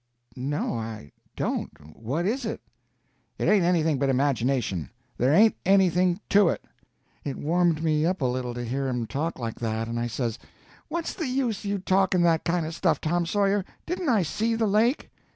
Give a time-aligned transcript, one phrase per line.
[0.35, 1.69] "No, I don't.
[1.95, 2.59] What is it?"
[3.37, 4.89] "It ain't anything but imagination.
[5.15, 6.65] There ain't anything to it."
[7.23, 10.39] It warmed me up a little to hear him talk like that, and I says:
[10.87, 13.63] "What's the use you talking that kind of stuff, Tom Sawyer?
[13.85, 15.11] Didn't I see the lake?"